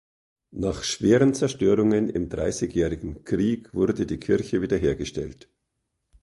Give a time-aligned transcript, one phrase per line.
[0.55, 5.47] Nach schweren Zerstörungen im Dreißigjährigen Krieg wurde die Kirche wiederhergestellt.